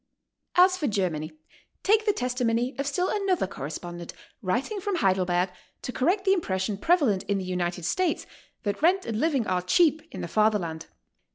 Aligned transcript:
As 0.55 0.77
for 0.77 0.87
Germany, 0.87 1.31
take 1.83 2.07
the 2.07 2.11
testimony 2.11 2.75
of 2.79 2.87
still 2.87 3.09
another 3.09 3.45
corre 3.45 3.69
spondent, 3.69 4.13
writing 4.41 4.81
from 4.81 4.95
Heidelberg 4.95 5.51
to 5.83 5.91
correct 5.91 6.25
the 6.25 6.33
impression 6.33 6.79
prevalent 6.79 7.21
in 7.27 7.37
the 7.37 7.43
United 7.45 7.85
States 7.85 8.25
that 8.63 8.81
rent 8.81 9.05
and 9.05 9.19
living 9.19 9.45
are 9.45 9.61
cheap 9.61 10.01
in 10.11 10.21
the 10.21 10.27
Fatherland. 10.27 10.87